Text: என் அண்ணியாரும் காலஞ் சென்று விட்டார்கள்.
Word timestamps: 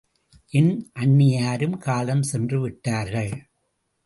என் 0.49 0.71
அண்ணியாரும் 0.99 1.77
காலஞ் 1.77 2.21
சென்று 2.21 2.61
விட்டார்கள். 2.61 3.33